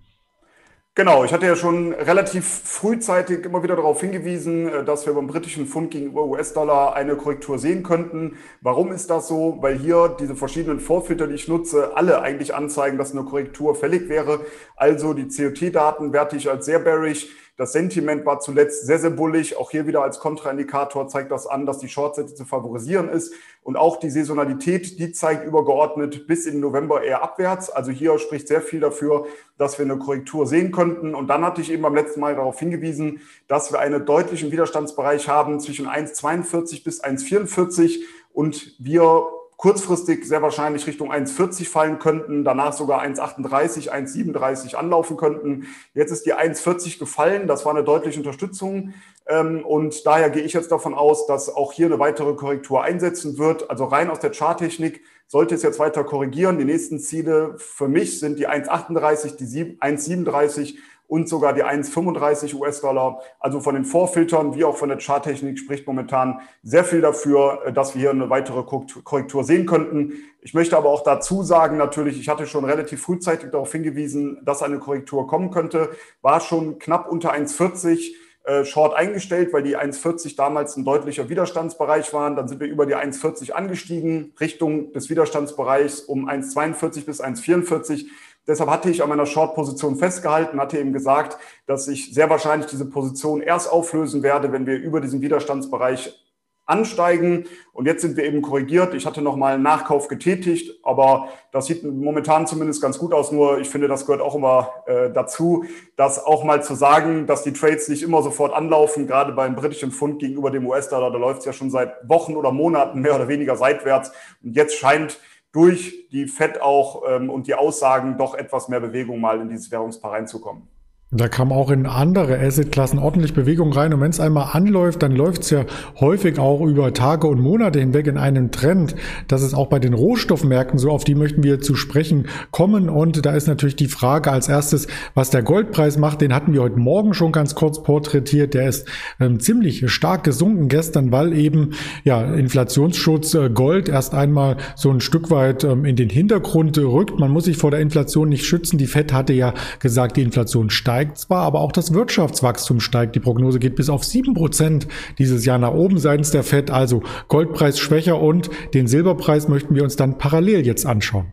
Genau, 0.98 1.24
ich 1.24 1.32
hatte 1.34 1.44
ja 1.44 1.56
schon 1.56 1.92
relativ 1.92 2.46
frühzeitig 2.46 3.44
immer 3.44 3.62
wieder 3.62 3.76
darauf 3.76 4.00
hingewiesen, 4.00 4.66
äh, 4.66 4.82
dass 4.82 5.04
wir 5.04 5.12
beim 5.12 5.26
britischen 5.26 5.66
Pfund 5.66 5.90
gegenüber 5.90 6.24
US-Dollar 6.24 6.96
eine 6.96 7.16
Korrektur 7.16 7.58
sehen 7.58 7.82
könnten. 7.82 8.38
Warum 8.62 8.90
ist 8.92 9.10
das 9.10 9.28
so? 9.28 9.58
Weil 9.60 9.76
hier 9.76 10.16
diese 10.18 10.34
verschiedenen 10.34 10.80
Vorfilter, 10.80 11.26
die 11.26 11.34
ich 11.34 11.48
nutze, 11.48 11.94
alle 11.98 12.22
eigentlich 12.22 12.54
anzeigen, 12.54 12.96
dass 12.96 13.12
eine 13.12 13.24
Korrektur 13.24 13.74
fällig 13.74 14.08
wäre. 14.08 14.40
Also 14.74 15.12
die 15.12 15.28
COT-Daten 15.28 16.14
werte 16.14 16.36
ich 16.36 16.48
als 16.48 16.64
sehr 16.64 16.78
bearish. 16.78 17.28
Das 17.58 17.72
Sentiment 17.72 18.26
war 18.26 18.38
zuletzt 18.38 18.86
sehr, 18.86 18.98
sehr 18.98 19.10
bullig. 19.10 19.56
Auch 19.56 19.70
hier 19.70 19.86
wieder 19.86 20.02
als 20.02 20.18
Kontraindikator 20.20 21.08
zeigt 21.08 21.30
das 21.30 21.46
an, 21.46 21.64
dass 21.64 21.78
die 21.78 21.88
Shortseite 21.88 22.34
zu 22.34 22.44
favorisieren 22.44 23.08
ist. 23.08 23.32
Und 23.62 23.76
auch 23.76 23.96
die 23.96 24.10
Saisonalität, 24.10 24.98
die 24.98 25.10
zeigt 25.12 25.46
übergeordnet 25.46 26.26
bis 26.26 26.44
in 26.44 26.60
November 26.60 27.02
eher 27.02 27.22
abwärts. 27.22 27.70
Also 27.70 27.90
hier 27.92 28.18
spricht 28.18 28.46
sehr 28.48 28.60
viel 28.60 28.80
dafür, 28.80 29.26
dass 29.56 29.78
wir 29.78 29.86
eine 29.86 29.96
Korrektur 29.98 30.46
sehen 30.46 30.70
könnten. 30.70 31.14
Und 31.14 31.28
dann 31.28 31.46
hatte 31.46 31.62
ich 31.62 31.72
eben 31.72 31.82
beim 31.82 31.94
letzten 31.94 32.20
Mal 32.20 32.34
darauf 32.34 32.58
hingewiesen, 32.58 33.22
dass 33.48 33.72
wir 33.72 33.78
einen 33.78 34.04
deutlichen 34.04 34.52
Widerstandsbereich 34.52 35.26
haben 35.28 35.58
zwischen 35.58 35.86
1,42 35.86 36.84
bis 36.84 37.02
1,44 37.02 38.00
und 38.34 38.74
wir 38.78 39.28
kurzfristig 39.56 40.26
sehr 40.26 40.42
wahrscheinlich 40.42 40.86
Richtung 40.86 41.10
1,40 41.10 41.68
fallen 41.68 41.98
könnten, 41.98 42.44
danach 42.44 42.72
sogar 42.72 43.02
1,38, 43.02 43.90
1,37 43.90 44.74
anlaufen 44.74 45.16
könnten. 45.16 45.66
Jetzt 45.94 46.10
ist 46.10 46.26
die 46.26 46.34
1,40 46.34 46.98
gefallen, 46.98 47.46
das 47.46 47.64
war 47.64 47.74
eine 47.74 47.84
deutliche 47.84 48.18
Unterstützung 48.18 48.92
ähm, 49.26 49.64
und 49.64 50.06
daher 50.06 50.30
gehe 50.30 50.42
ich 50.42 50.52
jetzt 50.52 50.70
davon 50.70 50.94
aus, 50.94 51.26
dass 51.26 51.48
auch 51.48 51.72
hier 51.72 51.86
eine 51.86 51.98
weitere 51.98 52.34
Korrektur 52.34 52.82
einsetzen 52.82 53.38
wird. 53.38 53.70
Also 53.70 53.84
rein 53.86 54.10
aus 54.10 54.20
der 54.20 54.32
Charttechnik 54.32 55.00
sollte 55.26 55.54
es 55.54 55.62
jetzt 55.62 55.78
weiter 55.78 56.04
korrigieren. 56.04 56.58
Die 56.58 56.64
nächsten 56.64 57.00
Ziele 57.00 57.54
für 57.58 57.88
mich 57.88 58.20
sind 58.20 58.38
die 58.38 58.48
1,38, 58.48 59.36
die 59.36 59.78
1,37 59.80 60.76
und 61.08 61.28
sogar 61.28 61.52
die 61.52 61.64
1,35 61.64 62.54
US-Dollar. 62.54 63.20
Also 63.38 63.60
von 63.60 63.74
den 63.74 63.84
Vorfiltern 63.84 64.54
wie 64.54 64.64
auch 64.64 64.76
von 64.76 64.88
der 64.88 64.98
Charttechnik 64.98 65.58
spricht 65.58 65.86
momentan 65.86 66.40
sehr 66.62 66.84
viel 66.84 67.00
dafür, 67.00 67.62
äh, 67.66 67.72
dass 67.72 67.94
wir 67.94 68.00
hier 68.00 68.10
eine 68.10 68.30
weitere 68.30 68.62
Korrektur 68.62 69.44
sehen 69.44 69.66
könnten. 69.66 70.14
Ich 70.40 70.54
möchte 70.54 70.76
aber 70.76 70.90
auch 70.90 71.02
dazu 71.02 71.42
sagen, 71.42 71.76
natürlich, 71.76 72.20
ich 72.20 72.28
hatte 72.28 72.46
schon 72.46 72.64
relativ 72.64 73.02
frühzeitig 73.02 73.50
darauf 73.50 73.72
hingewiesen, 73.72 74.38
dass 74.44 74.62
eine 74.62 74.78
Korrektur 74.78 75.26
kommen 75.26 75.50
könnte, 75.50 75.90
war 76.22 76.40
schon 76.40 76.78
knapp 76.78 77.10
unter 77.10 77.32
1,40 77.32 78.12
äh, 78.46 78.64
Short 78.64 78.94
eingestellt, 78.94 79.52
weil 79.52 79.64
die 79.64 79.76
1,40 79.76 80.36
damals 80.36 80.76
ein 80.76 80.84
deutlicher 80.84 81.28
Widerstandsbereich 81.28 82.12
waren. 82.12 82.36
Dann 82.36 82.46
sind 82.46 82.60
wir 82.60 82.68
über 82.68 82.86
die 82.86 82.94
1,40 82.94 83.50
angestiegen, 83.50 84.34
Richtung 84.38 84.92
des 84.92 85.10
Widerstandsbereichs 85.10 86.00
um 86.02 86.28
1,42 86.28 87.06
bis 87.06 87.20
1,44. 87.20 88.06
Deshalb 88.46 88.70
hatte 88.70 88.90
ich 88.90 89.02
an 89.02 89.08
meiner 89.08 89.26
Short-Position 89.26 89.96
festgehalten, 89.96 90.60
hatte 90.60 90.78
eben 90.78 90.92
gesagt, 90.92 91.38
dass 91.66 91.88
ich 91.88 92.14
sehr 92.14 92.30
wahrscheinlich 92.30 92.70
diese 92.70 92.88
Position 92.88 93.40
erst 93.40 93.70
auflösen 93.70 94.22
werde, 94.22 94.52
wenn 94.52 94.66
wir 94.66 94.76
über 94.76 95.00
diesen 95.00 95.20
Widerstandsbereich 95.20 96.22
ansteigen. 96.66 97.44
Und 97.72 97.86
jetzt 97.86 98.02
sind 98.02 98.16
wir 98.16 98.24
eben 98.24 98.42
korrigiert. 98.42 98.92
Ich 98.94 99.06
hatte 99.06 99.22
nochmal 99.22 99.54
einen 99.54 99.62
Nachkauf 99.62 100.08
getätigt, 100.08 100.80
aber 100.82 101.28
das 101.52 101.66
sieht 101.66 101.84
momentan 101.84 102.46
zumindest 102.46 102.82
ganz 102.82 102.98
gut 102.98 103.14
aus. 103.14 103.32
Nur 103.32 103.60
ich 103.60 103.68
finde, 103.68 103.88
das 103.88 104.04
gehört 104.04 104.20
auch 104.20 104.34
immer 104.34 104.70
äh, 104.86 105.10
dazu, 105.10 105.64
das 105.96 106.24
auch 106.24 106.44
mal 106.44 106.62
zu 106.62 106.74
sagen, 106.74 107.26
dass 107.26 107.44
die 107.44 107.52
Trades 107.52 107.88
nicht 107.88 108.02
immer 108.02 108.22
sofort 108.22 108.52
anlaufen. 108.52 109.06
Gerade 109.06 109.32
beim 109.32 109.54
britischen 109.54 109.92
Pfund 109.92 110.18
gegenüber 110.18 110.50
dem 110.50 110.66
US-Dollar, 110.66 111.10
da 111.10 111.18
läuft 111.18 111.40
es 111.40 111.44
ja 111.46 111.52
schon 111.52 111.70
seit 111.70 112.08
Wochen 112.08 112.34
oder 112.34 112.50
Monaten 112.50 113.00
mehr 113.00 113.14
oder 113.14 113.28
weniger 113.28 113.56
seitwärts. 113.56 114.12
Und 114.42 114.56
jetzt 114.56 114.74
scheint 114.74 115.18
durch 115.52 116.08
die 116.10 116.26
FED 116.26 116.60
auch 116.60 117.02
ähm, 117.08 117.30
und 117.30 117.46
die 117.46 117.54
Aussagen 117.54 118.18
doch 118.18 118.34
etwas 118.34 118.68
mehr 118.68 118.80
Bewegung 118.80 119.20
mal 119.20 119.40
in 119.40 119.48
dieses 119.48 119.70
Währungspaar 119.70 120.12
reinzukommen. 120.12 120.68
Da 121.16 121.28
kam 121.28 121.52
auch 121.52 121.70
in 121.70 121.86
andere 121.86 122.38
Assetklassen 122.38 122.98
ordentlich 122.98 123.34
Bewegung 123.34 123.72
rein. 123.72 123.92
Und 123.94 124.00
wenn 124.00 124.10
es 124.10 124.20
einmal 124.20 124.50
anläuft, 124.52 125.02
dann 125.02 125.12
läuft 125.12 125.42
es 125.42 125.50
ja 125.50 125.64
häufig 126.00 126.38
auch 126.38 126.60
über 126.60 126.92
Tage 126.92 127.26
und 127.26 127.40
Monate 127.40 127.78
hinweg 127.80 128.06
in 128.06 128.18
einem 128.18 128.50
Trend. 128.50 128.94
Das 129.28 129.42
ist 129.42 129.54
auch 129.54 129.68
bei 129.68 129.78
den 129.78 129.94
Rohstoffmärkten 129.94 130.78
so. 130.78 130.90
Auf 130.90 131.04
die 131.04 131.14
möchten 131.14 131.42
wir 131.42 131.60
zu 131.60 131.74
sprechen 131.74 132.26
kommen. 132.50 132.88
Und 132.88 133.24
da 133.24 133.34
ist 133.34 133.46
natürlich 133.46 133.76
die 133.76 133.88
Frage 133.88 134.30
als 134.30 134.48
erstes, 134.48 134.86
was 135.14 135.30
der 135.30 135.42
Goldpreis 135.42 135.98
macht. 135.98 136.20
Den 136.20 136.34
hatten 136.34 136.52
wir 136.52 136.62
heute 136.62 136.78
Morgen 136.78 137.14
schon 137.14 137.32
ganz 137.32 137.54
kurz 137.54 137.82
porträtiert. 137.82 138.54
Der 138.54 138.68
ist 138.68 138.88
ähm, 139.20 139.40
ziemlich 139.40 139.90
stark 139.90 140.24
gesunken 140.24 140.68
gestern, 140.68 141.12
weil 141.12 141.32
eben 141.32 141.70
ja 142.04 142.22
Inflationsschutz 142.34 143.34
äh, 143.34 143.50
Gold 143.50 143.88
erst 143.88 144.14
einmal 144.14 144.56
so 144.74 144.90
ein 144.90 145.00
Stück 145.00 145.30
weit 145.30 145.64
ähm, 145.64 145.84
in 145.84 145.96
den 145.96 146.10
Hintergrund 146.10 146.78
rückt. 146.78 147.18
Man 147.18 147.30
muss 147.30 147.44
sich 147.44 147.56
vor 147.56 147.70
der 147.70 147.80
Inflation 147.80 148.28
nicht 148.28 148.44
schützen. 148.44 148.78
Die 148.78 148.86
FED 148.86 149.12
hatte 149.12 149.32
ja 149.32 149.54
gesagt, 149.80 150.16
die 150.16 150.22
Inflation 150.22 150.70
steigt 150.70 151.05
steigt 151.06 151.18
zwar, 151.18 151.42
aber 151.42 151.60
auch 151.60 151.72
das 151.72 151.92
Wirtschaftswachstum 151.94 152.80
steigt. 152.80 153.14
Die 153.14 153.20
Prognose 153.20 153.58
geht 153.58 153.76
bis 153.76 153.88
auf 153.88 154.04
sieben 154.04 154.34
Prozent 154.34 154.88
dieses 155.18 155.44
Jahr 155.44 155.58
nach 155.58 155.72
oben 155.72 155.98
seitens 155.98 156.30
der 156.30 156.42
FED. 156.42 156.70
Also 156.70 157.02
Goldpreis 157.28 157.78
schwächer 157.78 158.20
und 158.20 158.50
den 158.74 158.86
Silberpreis 158.86 159.48
möchten 159.48 159.74
wir 159.74 159.82
uns 159.82 159.96
dann 159.96 160.18
parallel 160.18 160.66
jetzt 160.66 160.86
anschauen. 160.86 161.32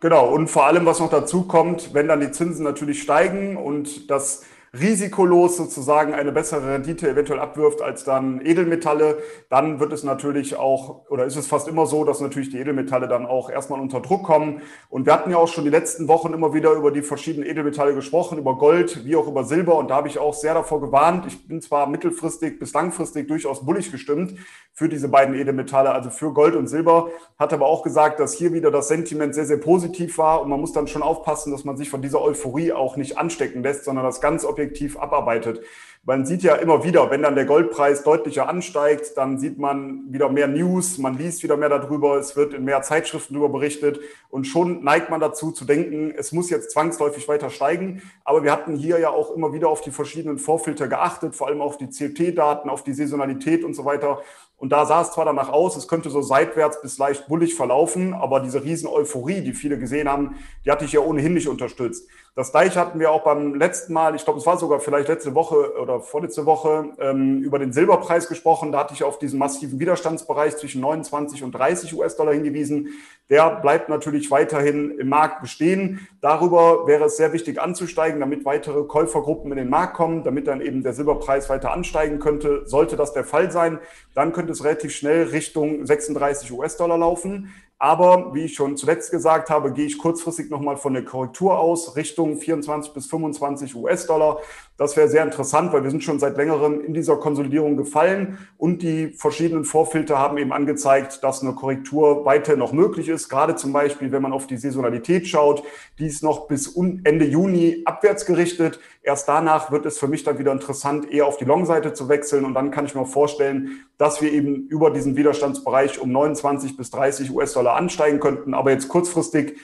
Genau, 0.00 0.28
und 0.34 0.48
vor 0.48 0.66
allem, 0.66 0.84
was 0.84 0.98
noch 0.98 1.10
dazu 1.10 1.42
kommt, 1.42 1.94
wenn 1.94 2.08
dann 2.08 2.20
die 2.20 2.32
Zinsen 2.32 2.64
natürlich 2.64 3.02
steigen 3.02 3.56
und 3.56 4.10
das 4.10 4.42
risikolos 4.78 5.58
sozusagen 5.58 6.14
eine 6.14 6.32
bessere 6.32 6.72
Rendite 6.72 7.10
eventuell 7.10 7.40
abwirft 7.40 7.82
als 7.82 8.04
dann 8.04 8.40
Edelmetalle, 8.40 9.18
dann 9.50 9.80
wird 9.80 9.92
es 9.92 10.02
natürlich 10.02 10.56
auch, 10.56 11.10
oder 11.10 11.26
ist 11.26 11.36
es 11.36 11.46
fast 11.46 11.68
immer 11.68 11.84
so, 11.84 12.04
dass 12.04 12.20
natürlich 12.20 12.48
die 12.48 12.58
Edelmetalle 12.58 13.06
dann 13.06 13.26
auch 13.26 13.50
erstmal 13.50 13.80
unter 13.80 14.00
Druck 14.00 14.22
kommen. 14.22 14.62
Und 14.88 15.04
wir 15.04 15.12
hatten 15.12 15.30
ja 15.30 15.36
auch 15.36 15.48
schon 15.48 15.64
die 15.64 15.70
letzten 15.70 16.08
Wochen 16.08 16.32
immer 16.32 16.54
wieder 16.54 16.72
über 16.72 16.90
die 16.90 17.02
verschiedenen 17.02 17.46
Edelmetalle 17.46 17.94
gesprochen, 17.94 18.38
über 18.38 18.56
Gold 18.56 19.04
wie 19.04 19.14
auch 19.14 19.28
über 19.28 19.44
Silber. 19.44 19.76
Und 19.76 19.90
da 19.90 19.96
habe 19.96 20.08
ich 20.08 20.18
auch 20.18 20.32
sehr 20.32 20.54
davor 20.54 20.80
gewarnt. 20.80 21.26
Ich 21.26 21.46
bin 21.46 21.60
zwar 21.60 21.86
mittelfristig 21.86 22.58
bis 22.58 22.72
langfristig 22.72 23.28
durchaus 23.28 23.66
bullig 23.66 23.92
gestimmt 23.92 24.34
für 24.74 24.88
diese 24.88 25.08
beiden 25.08 25.34
Edelmetalle, 25.34 25.92
also 25.92 26.10
für 26.10 26.32
Gold 26.32 26.56
und 26.56 26.66
Silber, 26.66 27.10
hat 27.38 27.52
aber 27.52 27.66
auch 27.66 27.82
gesagt, 27.82 28.20
dass 28.20 28.32
hier 28.32 28.52
wieder 28.52 28.70
das 28.70 28.88
Sentiment 28.88 29.34
sehr, 29.34 29.44
sehr 29.44 29.58
positiv 29.58 30.16
war. 30.18 30.40
Und 30.40 30.48
man 30.48 30.60
muss 30.60 30.72
dann 30.72 30.88
schon 30.88 31.02
aufpassen, 31.02 31.52
dass 31.52 31.64
man 31.64 31.76
sich 31.76 31.90
von 31.90 32.00
dieser 32.00 32.22
Euphorie 32.22 32.72
auch 32.72 32.96
nicht 32.96 33.18
anstecken 33.18 33.62
lässt, 33.62 33.84
sondern 33.84 34.04
das 34.04 34.20
ganz 34.20 34.44
objektiv 34.44 34.98
abarbeitet. 34.98 35.60
Man 36.04 36.26
sieht 36.26 36.42
ja 36.42 36.56
immer 36.56 36.82
wieder, 36.82 37.12
wenn 37.12 37.22
dann 37.22 37.36
der 37.36 37.44
Goldpreis 37.44 38.02
deutlicher 38.02 38.48
ansteigt, 38.48 39.16
dann 39.16 39.38
sieht 39.38 39.60
man 39.60 40.12
wieder 40.12 40.30
mehr 40.30 40.48
News, 40.48 40.98
man 40.98 41.16
liest 41.16 41.44
wieder 41.44 41.56
mehr 41.56 41.68
darüber, 41.68 42.16
es 42.16 42.34
wird 42.34 42.54
in 42.54 42.64
mehr 42.64 42.82
Zeitschriften 42.82 43.34
darüber 43.34 43.50
berichtet 43.50 44.00
und 44.28 44.44
schon 44.44 44.82
neigt 44.82 45.10
man 45.10 45.20
dazu 45.20 45.52
zu 45.52 45.64
denken, 45.64 46.12
es 46.16 46.32
muss 46.32 46.50
jetzt 46.50 46.72
zwangsläufig 46.72 47.28
weiter 47.28 47.50
steigen. 47.50 48.02
Aber 48.24 48.42
wir 48.42 48.50
hatten 48.50 48.74
hier 48.74 48.98
ja 48.98 49.10
auch 49.10 49.30
immer 49.30 49.52
wieder 49.52 49.68
auf 49.68 49.80
die 49.80 49.92
verschiedenen 49.92 50.38
Vorfilter 50.38 50.88
geachtet, 50.88 51.36
vor 51.36 51.46
allem 51.46 51.60
auf 51.60 51.78
die 51.78 51.88
CLT-Daten, 51.88 52.68
auf 52.68 52.82
die 52.82 52.94
Saisonalität 52.94 53.62
und 53.62 53.74
so 53.74 53.84
weiter. 53.84 54.22
Und 54.62 54.68
da 54.68 54.86
sah 54.86 55.02
es 55.02 55.10
zwar 55.10 55.24
danach 55.24 55.48
aus, 55.48 55.74
es 55.74 55.88
könnte 55.88 56.08
so 56.08 56.22
seitwärts 56.22 56.80
bis 56.80 56.96
leicht 56.96 57.26
bullig 57.26 57.56
verlaufen, 57.56 58.14
aber 58.14 58.38
diese 58.38 58.62
riesen 58.62 58.86
Euphorie, 58.86 59.40
die 59.40 59.54
viele 59.54 59.76
gesehen 59.76 60.08
haben, 60.08 60.36
die 60.64 60.70
hatte 60.70 60.84
ich 60.84 60.92
ja 60.92 61.00
ohnehin 61.00 61.34
nicht 61.34 61.48
unterstützt. 61.48 62.08
Das 62.34 62.50
gleiche 62.50 62.80
hatten 62.80 62.98
wir 62.98 63.10
auch 63.10 63.24
beim 63.24 63.54
letzten 63.54 63.92
Mal, 63.92 64.14
ich 64.14 64.24
glaube, 64.24 64.38
es 64.38 64.46
war 64.46 64.56
sogar 64.56 64.80
vielleicht 64.80 65.08
letzte 65.08 65.34
Woche 65.34 65.78
oder 65.78 66.00
vorletzte 66.00 66.46
Woche, 66.46 66.86
ähm, 66.98 67.42
über 67.42 67.58
den 67.58 67.74
Silberpreis 67.74 68.26
gesprochen. 68.26 68.72
Da 68.72 68.78
hatte 68.78 68.94
ich 68.94 69.04
auf 69.04 69.18
diesen 69.18 69.38
massiven 69.38 69.78
Widerstandsbereich 69.78 70.56
zwischen 70.56 70.80
29 70.80 71.42
und 71.42 71.52
30 71.52 71.92
US-Dollar 71.92 72.32
hingewiesen. 72.32 72.88
Der 73.28 73.50
bleibt 73.56 73.90
natürlich 73.90 74.30
weiterhin 74.30 74.98
im 74.98 75.10
Markt 75.10 75.42
bestehen. 75.42 76.08
Darüber 76.22 76.86
wäre 76.86 77.04
es 77.04 77.18
sehr 77.18 77.34
wichtig 77.34 77.60
anzusteigen, 77.60 78.20
damit 78.20 78.46
weitere 78.46 78.84
Käufergruppen 78.84 79.52
in 79.52 79.58
den 79.58 79.68
Markt 79.68 79.92
kommen, 79.92 80.24
damit 80.24 80.46
dann 80.46 80.62
eben 80.62 80.82
der 80.82 80.94
Silberpreis 80.94 81.50
weiter 81.50 81.70
ansteigen 81.70 82.18
könnte. 82.18 82.62
Sollte 82.64 82.96
das 82.96 83.12
der 83.12 83.24
Fall 83.24 83.50
sein, 83.50 83.78
dann 84.14 84.32
könnte 84.32 84.52
es 84.52 84.64
relativ 84.64 84.94
schnell 84.94 85.24
Richtung 85.24 85.84
36 85.84 86.50
US-Dollar 86.50 86.96
laufen. 86.96 87.52
Aber 87.82 88.32
wie 88.32 88.44
ich 88.44 88.54
schon 88.54 88.76
zuletzt 88.76 89.10
gesagt 89.10 89.50
habe, 89.50 89.72
gehe 89.72 89.86
ich 89.86 89.98
kurzfristig 89.98 90.48
nochmal 90.50 90.76
von 90.76 90.94
der 90.94 91.04
Korrektur 91.04 91.58
aus, 91.58 91.96
Richtung 91.96 92.36
24 92.36 92.92
bis 92.92 93.06
25 93.06 93.74
US-Dollar. 93.74 94.38
Das 94.82 94.96
wäre 94.96 95.08
sehr 95.08 95.22
interessant, 95.22 95.72
weil 95.72 95.84
wir 95.84 95.90
sind 95.92 96.02
schon 96.02 96.18
seit 96.18 96.36
längerem 96.36 96.84
in 96.84 96.92
dieser 96.92 97.16
Konsolidierung 97.16 97.76
gefallen 97.76 98.38
und 98.58 98.82
die 98.82 99.12
verschiedenen 99.12 99.64
Vorfilter 99.64 100.18
haben 100.18 100.38
eben 100.38 100.52
angezeigt, 100.52 101.22
dass 101.22 101.40
eine 101.40 101.52
Korrektur 101.52 102.24
weiter 102.24 102.56
noch 102.56 102.72
möglich 102.72 103.08
ist. 103.08 103.28
Gerade 103.28 103.54
zum 103.54 103.72
Beispiel, 103.72 104.10
wenn 104.10 104.22
man 104.22 104.32
auf 104.32 104.48
die 104.48 104.56
Saisonalität 104.56 105.28
schaut, 105.28 105.62
die 106.00 106.06
ist 106.06 106.24
noch 106.24 106.48
bis 106.48 106.76
Ende 107.04 107.26
Juni 107.26 107.82
abwärts 107.84 108.26
gerichtet. 108.26 108.80
Erst 109.04 109.28
danach 109.28 109.70
wird 109.70 109.86
es 109.86 110.00
für 110.00 110.08
mich 110.08 110.24
dann 110.24 110.40
wieder 110.40 110.50
interessant, 110.50 111.08
eher 111.08 111.26
auf 111.26 111.36
die 111.36 111.44
Long-Seite 111.44 111.92
zu 111.92 112.08
wechseln 112.08 112.44
und 112.44 112.54
dann 112.54 112.72
kann 112.72 112.86
ich 112.86 112.96
mir 112.96 113.06
vorstellen, 113.06 113.84
dass 113.98 114.20
wir 114.20 114.32
eben 114.32 114.66
über 114.66 114.90
diesen 114.90 115.14
Widerstandsbereich 115.14 116.00
um 116.00 116.10
29 116.10 116.76
bis 116.76 116.90
30 116.90 117.30
US-Dollar 117.30 117.76
ansteigen 117.76 118.18
könnten. 118.18 118.52
Aber 118.52 118.72
jetzt 118.72 118.88
kurzfristig 118.88 119.60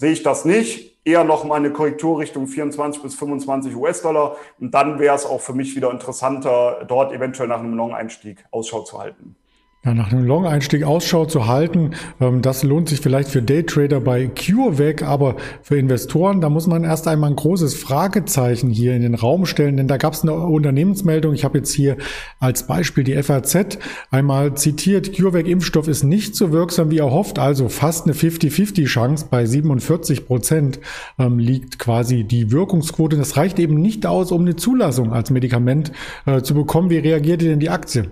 sehe 0.00 0.12
ich 0.12 0.22
das 0.22 0.46
nicht. 0.46 0.98
Eher 1.04 1.24
noch 1.24 1.44
mal 1.44 1.56
eine 1.56 1.72
Korrektur 1.72 2.20
Richtung 2.20 2.46
24 2.46 3.02
bis 3.02 3.14
25 3.16 3.76
US-Dollar. 3.76 4.36
Und 4.58 4.72
dann 4.72 4.98
wäre 4.98 5.14
es 5.14 5.26
auch 5.26 5.42
für 5.42 5.52
mich 5.52 5.76
wieder 5.76 5.90
interessanter, 5.90 6.84
dort 6.88 7.12
eventuell 7.12 7.48
nach 7.48 7.60
einem 7.60 7.74
Long-Einstieg 7.74 8.42
Ausschau 8.50 8.80
zu 8.80 8.98
halten. 8.98 9.36
Ja, 9.82 9.94
nach 9.94 10.12
einem 10.12 10.26
Long-Einstieg 10.26 10.84
Ausschau 10.84 11.24
zu 11.24 11.46
halten, 11.46 11.92
ähm, 12.20 12.42
das 12.42 12.62
lohnt 12.62 12.90
sich 12.90 13.00
vielleicht 13.00 13.30
für 13.30 13.40
Daytrader 13.40 13.98
bei 14.02 14.26
CureVac, 14.26 15.02
aber 15.02 15.36
für 15.62 15.78
Investoren, 15.78 16.42
da 16.42 16.50
muss 16.50 16.66
man 16.66 16.84
erst 16.84 17.08
einmal 17.08 17.30
ein 17.30 17.36
großes 17.36 17.76
Fragezeichen 17.76 18.68
hier 18.68 18.94
in 18.94 19.00
den 19.00 19.14
Raum 19.14 19.46
stellen, 19.46 19.78
denn 19.78 19.88
da 19.88 19.96
gab 19.96 20.12
es 20.12 20.22
eine 20.22 20.34
Unternehmensmeldung. 20.34 21.32
Ich 21.32 21.44
habe 21.44 21.56
jetzt 21.56 21.72
hier 21.72 21.96
als 22.38 22.66
Beispiel 22.66 23.04
die 23.04 23.14
FAZ 23.22 23.78
einmal 24.10 24.54
zitiert. 24.54 25.16
CureVac-Impfstoff 25.16 25.88
ist 25.88 26.02
nicht 26.02 26.36
so 26.36 26.52
wirksam 26.52 26.90
wie 26.90 26.98
erhofft, 26.98 27.38
also 27.38 27.70
fast 27.70 28.04
eine 28.04 28.12
50-50-Chance. 28.12 29.28
Bei 29.30 29.46
47 29.46 30.26
Prozent 30.26 30.78
ähm, 31.18 31.38
liegt 31.38 31.78
quasi 31.78 32.24
die 32.24 32.52
Wirkungsquote. 32.52 33.16
Das 33.16 33.38
reicht 33.38 33.58
eben 33.58 33.80
nicht 33.80 34.04
aus, 34.04 34.30
um 34.30 34.42
eine 34.42 34.56
Zulassung 34.56 35.14
als 35.14 35.30
Medikament 35.30 35.90
äh, 36.26 36.42
zu 36.42 36.52
bekommen. 36.52 36.90
Wie 36.90 36.98
reagiert 36.98 37.40
denn 37.40 37.60
die 37.60 37.70
Aktie? 37.70 38.10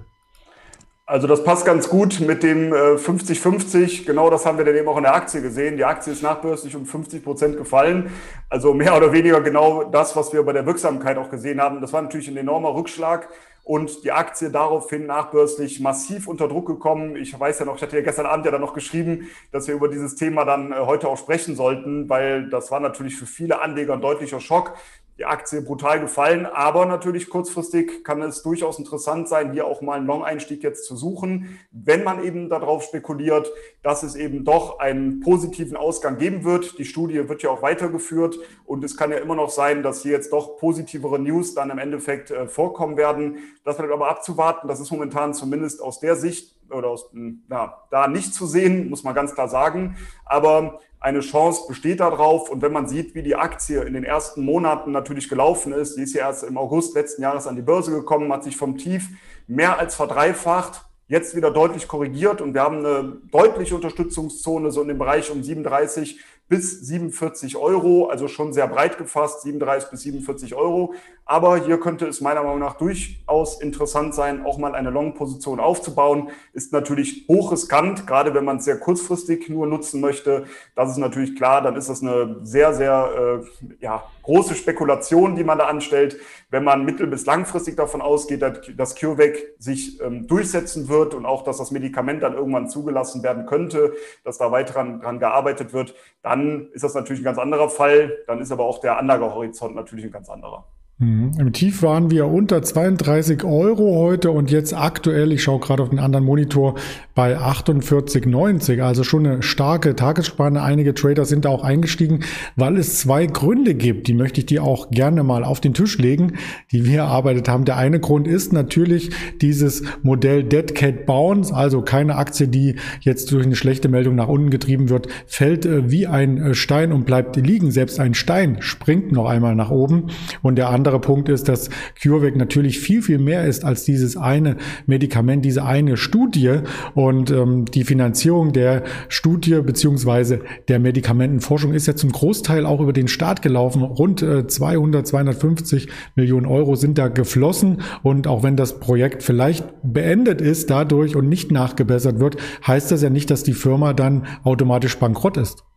Also 1.11 1.27
das 1.27 1.43
passt 1.43 1.65
ganz 1.65 1.89
gut 1.89 2.21
mit 2.21 2.43
dem 2.43 2.71
50-50. 2.71 4.03
Äh, 4.03 4.05
genau 4.05 4.29
das 4.29 4.45
haben 4.45 4.59
wir 4.59 4.67
dann 4.67 4.77
eben 4.77 4.87
auch 4.89 4.99
in 4.99 5.05
der 5.05 5.15
Aktie 5.15 5.41
gesehen. 5.41 5.79
Die 5.79 5.85
Aktie 5.87 6.13
ist 6.13 6.23
nachbörslich 6.23 6.77
um 6.77 6.85
50 6.85 7.25
Prozent 7.25 7.57
gefallen. 7.57 8.13
Also 8.51 8.75
mehr 8.75 8.95
oder 8.95 9.11
weniger 9.11 9.41
genau 9.41 9.85
das, 9.85 10.17
was 10.17 10.35
wir 10.35 10.43
bei 10.43 10.53
der 10.53 10.67
Wirksamkeit 10.67 11.17
auch 11.17 11.31
gesehen 11.31 11.63
haben. 11.63 11.81
Das 11.81 11.95
war 11.95 12.03
natürlich 12.03 12.29
ein 12.29 12.37
enormer 12.37 12.75
Rückschlag 12.75 13.31
und 13.65 14.05
die 14.05 14.13
Aktie 14.13 14.51
daraufhin 14.51 15.07
nachbörslich 15.07 15.81
massiv 15.81 16.29
unter 16.29 16.47
Druck 16.47 16.67
gekommen. 16.67 17.17
Ich 17.17 17.41
weiß 17.41 17.61
ja 17.61 17.65
noch, 17.65 17.77
ich 17.77 17.83
hatte 17.83 17.97
ja 17.97 18.03
gestern 18.03 18.27
Abend 18.27 18.45
ja 18.45 18.53
dann 18.53 18.61
noch 18.61 18.75
geschrieben, 18.75 19.29
dass 19.51 19.67
wir 19.67 19.77
über 19.77 19.89
dieses 19.89 20.15
Thema 20.15 20.45
dann 20.45 20.73
äh, 20.73 20.75
heute 20.75 21.09
auch 21.09 21.17
sprechen 21.17 21.57
sollten, 21.57 22.11
weil 22.11 22.51
das 22.51 22.71
war 22.71 22.81
natürlich 22.81 23.17
für 23.17 23.25
viele 23.25 23.63
Anleger 23.63 23.95
ein 23.95 24.03
deutlicher 24.03 24.41
Schock 24.41 24.75
die 25.19 25.25
Aktie 25.25 25.61
brutal 25.63 26.01
gefallen. 26.01 26.47
Aber 26.47 26.87
natürlich 26.87 27.29
kurzfristig 27.29 28.05
kann 28.05 28.23
es 28.23 28.43
durchaus 28.43 28.79
interessant 28.79 29.29
sein, 29.29 29.53
hier 29.53 29.67
auch 29.67 29.83
mal 29.83 29.99
einen 29.99 30.07
Long-Einstieg 30.07 30.63
jetzt 30.63 30.85
zu 30.85 30.97
suchen, 30.97 31.59
wenn 31.71 32.05
man 32.05 32.23
eben 32.25 32.49
darauf 32.49 32.85
spekuliert, 32.85 33.51
dass 33.83 34.03
es 34.03 34.15
eben 34.15 34.45
doch 34.45 34.79
einen 34.79 35.21
positiven 35.21 35.77
Ausgang 35.77 36.19
geben 36.19 36.45
wird. 36.45 36.79
Die 36.79 36.85
Studie 36.85 37.29
wird 37.29 37.43
ja 37.43 37.51
auch 37.51 37.63
weitergeführt 37.63 38.39
und 38.65 38.85
es 38.85 38.97
kann 38.97 39.11
ja 39.11 39.19
immer 39.19 39.35
noch 39.35 39.51
sein, 39.51 39.83
dass 39.83 40.03
hier 40.03 40.13
jetzt 40.13 40.33
doch 40.33 40.57
positivere 40.59 41.19
News 41.19 41.55
dann 41.55 41.71
im 41.71 41.79
Endeffekt 41.79 42.31
äh, 42.31 42.47
vorkommen 42.47 42.97
werden. 42.97 43.39
Das 43.65 43.77
bleibt 43.77 43.93
aber 43.93 44.09
abzuwarten. 44.09 44.69
Das 44.69 44.81
ist 44.81 44.91
momentan 44.93 45.35
zumindest 45.35 45.83
aus 45.83 46.01
der 46.01 46.17
Sicht 46.17 46.58
oder 46.71 46.89
aus, 46.89 47.11
ja, 47.51 47.83
da 47.91 48.09
nicht 48.09 48.35
zu 48.35 48.47
sehen, 48.47 48.89
muss 48.91 49.05
man 49.05 49.15
ganz 49.15 49.35
klar 49.35 49.49
sagen. 49.49 49.97
Aber 50.25 50.81
eine 51.01 51.21
Chance 51.21 51.63
besteht 51.69 52.01
darauf. 52.01 52.51
Und 52.51 52.63
wenn 52.63 52.73
man 52.73 52.89
sieht, 52.89 53.15
wie 53.15 53.23
die 53.23 53.37
Aktie 53.37 53.83
in 53.83 53.95
den 53.95 54.05
ersten 54.05 54.45
Monaten 54.45 54.91
natürlich 54.93 55.29
gelaufen 55.29 55.73
ist, 55.73 55.97
die 55.97 56.03
ist 56.03 56.15
ja 56.15 56.27
erst 56.27 56.45
im 56.45 56.59
August 56.59 56.95
letzten 56.95 57.23
Jahres 57.23 57.47
an 57.47 57.57
die 57.57 57.63
Börse 57.63 57.91
gekommen, 57.93 58.33
hat 58.33 58.45
sich 58.45 58.57
vom 58.57 58.77
Tief 58.77 59.09
mehr 59.47 59.79
als 59.79 59.95
verdreifacht, 59.95 60.85
jetzt 61.07 61.35
wieder 61.35 61.51
deutlich 61.51 61.89
korrigiert 61.89 62.41
und 62.43 62.53
wir 62.53 62.63
haben 62.63 62.85
eine 62.85 63.17
deutliche 63.31 63.75
Unterstützungszone 63.75 64.71
so 64.71 64.83
in 64.83 64.89
dem 64.89 64.99
Bereich 64.99 65.31
um 65.31 65.43
37 65.43 66.21
bis 66.49 66.81
47 66.81 67.57
Euro, 67.57 68.09
also 68.09 68.27
schon 68.27 68.53
sehr 68.53 68.67
breit 68.67 68.97
gefasst, 68.99 69.43
37 69.43 69.91
bis 69.91 70.01
47 70.03 70.55
Euro. 70.55 70.95
Aber 71.31 71.63
hier 71.63 71.79
könnte 71.79 72.07
es 72.07 72.23
meiner 72.23 72.43
Meinung 72.43 72.61
nach 72.61 72.79
durchaus 72.79 73.61
interessant 73.61 74.15
sein, 74.15 74.47
auch 74.47 74.57
mal 74.57 74.75
eine 74.75 74.89
Long-Position 74.89 75.61
aufzubauen. 75.61 76.31
Ist 76.55 76.73
natürlich 76.73 77.27
hochriskant, 77.29 78.07
gerade 78.07 78.33
wenn 78.33 78.47
man 78.47 78.57
es 78.57 78.65
sehr 78.65 78.79
kurzfristig 78.79 79.51
nur 79.51 79.67
nutzen 79.67 80.01
möchte. 80.01 80.45
Das 80.75 80.91
ist 80.91 80.97
natürlich 80.97 81.37
klar, 81.37 81.61
dann 81.61 81.77
ist 81.77 81.91
das 81.91 82.01
eine 82.01 82.39
sehr, 82.45 82.73
sehr 82.73 83.43
äh, 83.43 83.85
ja, 83.85 84.05
große 84.23 84.55
Spekulation, 84.55 85.37
die 85.37 85.45
man 85.45 85.59
da 85.59 85.67
anstellt. 85.67 86.17
Wenn 86.49 86.65
man 86.65 86.87
mittel- 86.87 87.07
bis 87.07 87.27
langfristig 87.27 87.77
davon 87.77 88.01
ausgeht, 88.01 88.41
dass 88.79 88.95
CureVac 88.95 89.37
sich 89.59 90.01
ähm, 90.01 90.27
durchsetzen 90.27 90.89
wird 90.89 91.13
und 91.13 91.27
auch, 91.27 91.45
dass 91.45 91.59
das 91.59 91.71
Medikament 91.73 92.23
dann 92.23 92.33
irgendwann 92.33 92.71
zugelassen 92.71 93.23
werden 93.23 93.45
könnte, 93.45 93.93
dass 94.25 94.39
da 94.39 94.51
weiter 94.51 94.73
dran 94.73 95.19
gearbeitet 95.19 95.75
wird, 95.75 95.95
dann 96.23 96.38
dann 96.39 96.73
ist 96.73 96.85
das 96.85 96.95
natürlich 96.95 97.21
ein 97.21 97.25
ganz 97.25 97.39
anderer 97.39 97.69
Fall. 97.69 98.19
Dann 98.27 98.41
ist 98.41 98.53
aber 98.53 98.65
auch 98.65 98.81
der 98.81 98.99
Anlagehorizont 98.99 99.75
natürlich 99.75 100.07
ein 100.07 100.11
ganz 100.11 100.29
anderer. 100.29 100.67
Mhm. 101.01 101.33
Im 101.39 101.53
Tief 101.53 101.83
waren 101.83 102.11
wir 102.11 102.27
unter 102.27 102.61
32 102.61 103.45
Euro 103.45 103.97
heute 103.97 104.33
und 104.33 104.51
jetzt 104.51 104.75
aktuell, 104.75 105.31
ich 105.31 105.45
schaue 105.45 105.61
gerade 105.61 105.85
auf 105.85 105.91
den 105.91 106.01
anderen 106.01 106.25
Monitor, 106.25 106.75
bei 107.15 107.37
48,90. 107.37 108.81
Also 108.81 109.05
schon 109.05 109.27
eine 109.27 109.43
starke 109.43 109.95
Tagesspanne. 109.95 110.63
Einige 110.63 110.95
Trader 110.95 111.25
sind 111.25 111.45
da 111.45 111.51
auch 111.51 111.65
eingestiegen, 111.65 112.21
weil 112.57 112.77
es 112.77 112.99
zwei 112.99 113.27
Gründe 113.27 113.75
gibt. 113.75 114.09
Die 114.09 114.15
möchte 114.15 114.41
ich 114.41 114.47
dir 114.47 114.63
auch 114.63 114.91
gerne 114.91 115.23
mal 115.23 115.45
auf 115.45 115.61
den 115.61 115.75
Tisch 115.75 115.99
legen, 115.99 116.35
die 116.73 116.85
wir 116.85 116.99
erarbeitet 116.99 117.49
haben. 117.49 117.65
Der 117.65 117.77
eine 117.77 118.01
Grund 118.01 118.27
ist 118.27 118.53
natürlich 118.53 119.11
dieses 119.41 119.83
Modell 120.03 120.43
Dead 120.45 120.75
Cat 120.75 121.07
Bounce, 121.07 121.53
also 121.53 121.83
keine 121.83 122.17
Aktie, 122.17 122.47
die 122.49 122.77
jetzt 123.01 123.31
durch 123.33 123.45
eine 123.45 123.57
schlechte 123.57 123.89
Meldung 123.89 124.15
nach 124.15 124.29
unten 124.29 124.51
getrieben 124.51 124.89
wird, 124.89 125.09
fällt 125.27 125.67
äh, 125.67 125.91
wie 125.91 126.07
ein 126.07 126.39
äh, 126.39 126.55
Stein 126.55 126.93
und 126.93 127.05
bleibt 127.05 127.37
liegen. 127.37 127.71
Selbst 127.71 128.01
ein 128.01 128.15
Stein 128.15 128.59
springt 128.61 129.13
noch 129.13 129.27
einmal 129.27 129.55
nach 129.55 129.71
oben. 129.71 130.09
Und 130.43 130.57
der 130.57 130.71
andere 130.71 130.88
andere 130.89 131.01
Punkt 131.01 131.29
ist, 131.29 131.49
dass 131.49 131.69
CureVac 132.03 132.37
natürlich 132.37 132.79
viel, 132.79 133.03
viel 133.03 133.19
mehr 133.19 133.45
ist 133.45 133.65
als 133.65 133.85
dieses 133.85 134.17
eine 134.17 134.57
Medikament, 134.87 135.45
diese 135.45 135.65
eine 135.65 135.99
Studie 135.99 136.61
und 136.95 137.31
ähm, 137.31 137.67
die 137.67 137.85
Finanzierung 137.85 138.53
der 138.55 138.85
Studie 139.09 139.61
beziehungsweise 139.61 140.41
der 140.69 140.79
Medikamentenforschung 140.79 141.75
ist 141.75 141.87
ja 141.87 141.95
zum 141.95 142.11
Großteil 142.11 142.65
auch 142.65 142.81
über 142.81 142.95
den 142.95 143.07
Staat 143.07 143.43
gelaufen. 143.43 143.83
Rund 143.83 144.23
äh, 144.23 144.47
200, 144.47 145.07
250 145.07 145.89
Millionen 146.15 146.47
Euro 146.47 146.75
sind 146.75 146.97
da 146.97 147.09
geflossen 147.09 147.83
und 148.03 148.27
auch 148.27 148.43
wenn 148.43 148.57
das 148.57 148.81
Projekt 148.81 149.23
vielleicht 149.23 149.67
beendet 149.83 150.41
ist 150.41 150.71
dadurch 150.71 151.17
und 151.17 151.29
nicht 151.29 151.53
nachgebessert 151.53 152.19
wird, 152.19 152.39
heißt 152.67 152.91
das 152.91 153.03
ja 153.03 153.11
nicht, 153.11 153.31
dass 153.31 153.43
die 153.43 153.53
Firma 153.53 153.93
dann 153.93 154.27
automatisch 154.43 154.97
bankrott 154.97 155.37
ist. 155.37 155.68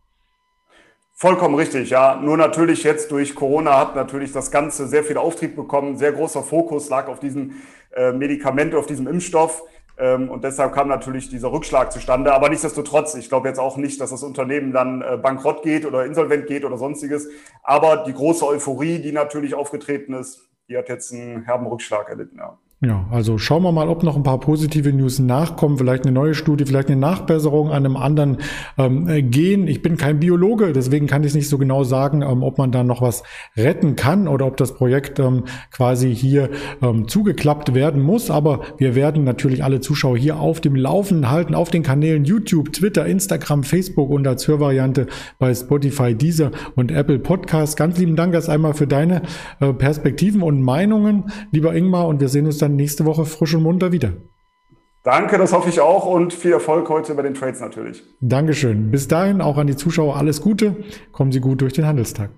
Vollkommen 1.22 1.54
richtig, 1.54 1.90
ja. 1.90 2.16
Nur 2.16 2.36
natürlich 2.36 2.82
jetzt 2.82 3.12
durch 3.12 3.36
Corona 3.36 3.78
hat 3.78 3.94
natürlich 3.94 4.32
das 4.32 4.50
Ganze 4.50 4.88
sehr 4.88 5.04
viel 5.04 5.16
Auftrieb 5.16 5.54
bekommen. 5.54 5.96
Sehr 5.96 6.10
großer 6.10 6.42
Fokus 6.42 6.90
lag 6.90 7.06
auf 7.06 7.20
diesem 7.20 7.62
äh, 7.94 8.10
Medikament, 8.10 8.74
auf 8.74 8.86
diesem 8.86 9.06
Impfstoff. 9.06 9.62
Ähm, 9.96 10.28
und 10.28 10.42
deshalb 10.42 10.72
kam 10.72 10.88
natürlich 10.88 11.28
dieser 11.28 11.52
Rückschlag 11.52 11.92
zustande. 11.92 12.34
Aber 12.34 12.48
nichtsdestotrotz, 12.48 13.14
ich 13.14 13.28
glaube 13.28 13.46
jetzt 13.46 13.60
auch 13.60 13.76
nicht, 13.76 14.00
dass 14.00 14.10
das 14.10 14.24
Unternehmen 14.24 14.72
dann 14.72 15.00
äh, 15.00 15.16
bankrott 15.16 15.62
geht 15.62 15.86
oder 15.86 16.04
insolvent 16.06 16.48
geht 16.48 16.64
oder 16.64 16.76
sonstiges. 16.76 17.28
Aber 17.62 17.98
die 17.98 18.14
große 18.14 18.44
Euphorie, 18.44 18.98
die 18.98 19.12
natürlich 19.12 19.54
aufgetreten 19.54 20.14
ist, 20.14 20.50
die 20.68 20.76
hat 20.76 20.88
jetzt 20.88 21.12
einen 21.12 21.42
herben 21.42 21.68
Rückschlag 21.68 22.08
erlitten, 22.08 22.38
ja. 22.38 22.58
Ja, 22.84 23.06
also 23.12 23.38
schauen 23.38 23.62
wir 23.62 23.70
mal, 23.70 23.88
ob 23.88 24.02
noch 24.02 24.16
ein 24.16 24.24
paar 24.24 24.40
positive 24.40 24.92
News 24.92 25.20
nachkommen, 25.20 25.78
vielleicht 25.78 26.04
eine 26.04 26.10
neue 26.12 26.34
Studie, 26.34 26.64
vielleicht 26.64 26.88
eine 26.88 26.98
Nachbesserung 26.98 27.70
an 27.70 27.86
einem 27.86 27.96
anderen 27.96 28.38
ähm, 28.76 29.06
Gen. 29.30 29.68
Ich 29.68 29.82
bin 29.82 29.96
kein 29.96 30.18
Biologe, 30.18 30.72
deswegen 30.72 31.06
kann 31.06 31.22
ich 31.22 31.32
nicht 31.32 31.48
so 31.48 31.58
genau 31.58 31.84
sagen, 31.84 32.22
ähm, 32.22 32.42
ob 32.42 32.58
man 32.58 32.72
da 32.72 32.82
noch 32.82 33.00
was 33.00 33.22
retten 33.56 33.94
kann 33.94 34.26
oder 34.26 34.46
ob 34.46 34.56
das 34.56 34.74
Projekt 34.74 35.20
ähm, 35.20 35.44
quasi 35.70 36.12
hier 36.12 36.50
ähm, 36.82 37.06
zugeklappt 37.06 37.72
werden 37.72 38.02
muss. 38.02 38.32
Aber 38.32 38.62
wir 38.78 38.96
werden 38.96 39.22
natürlich 39.22 39.62
alle 39.62 39.78
Zuschauer 39.78 40.18
hier 40.18 40.40
auf 40.40 40.60
dem 40.60 40.74
Laufenden 40.74 41.30
halten, 41.30 41.54
auf 41.54 41.70
den 41.70 41.84
Kanälen 41.84 42.24
YouTube, 42.24 42.72
Twitter, 42.72 43.06
Instagram, 43.06 43.62
Facebook 43.62 44.10
und 44.10 44.26
als 44.26 44.48
Hörvariante 44.48 45.06
bei 45.38 45.54
Spotify, 45.54 46.16
Deezer 46.16 46.50
und 46.74 46.90
Apple 46.90 47.20
Podcast. 47.20 47.76
Ganz 47.76 47.96
lieben 47.96 48.16
Dank 48.16 48.34
erst 48.34 48.50
einmal 48.50 48.74
für 48.74 48.88
deine 48.88 49.22
äh, 49.60 49.72
Perspektiven 49.72 50.42
und 50.42 50.62
Meinungen, 50.62 51.26
lieber 51.52 51.76
Ingmar, 51.76 52.08
und 52.08 52.20
wir 52.20 52.28
sehen 52.28 52.46
uns 52.46 52.58
dann 52.58 52.71
dann 52.72 52.76
nächste 52.76 53.04
Woche 53.04 53.24
frisch 53.24 53.54
und 53.54 53.62
munter 53.62 53.92
wieder. 53.92 54.12
Danke, 55.04 55.36
das 55.36 55.52
hoffe 55.52 55.68
ich 55.68 55.80
auch 55.80 56.06
und 56.06 56.32
viel 56.32 56.52
Erfolg 56.52 56.88
heute 56.88 57.14
bei 57.14 57.22
den 57.22 57.34
Trades 57.34 57.60
natürlich. 57.60 58.04
Dankeschön. 58.20 58.90
Bis 58.90 59.08
dahin 59.08 59.40
auch 59.40 59.58
an 59.58 59.66
die 59.66 59.76
Zuschauer 59.76 60.16
alles 60.16 60.40
Gute. 60.40 60.76
Kommen 61.10 61.32
Sie 61.32 61.40
gut 61.40 61.60
durch 61.60 61.72
den 61.72 61.86
Handelstag. 61.86 62.30